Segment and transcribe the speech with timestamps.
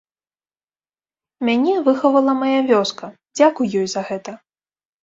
[1.49, 3.05] Мяне выхавала мая вёска,
[3.37, 4.31] дзякуй ёй за гэта.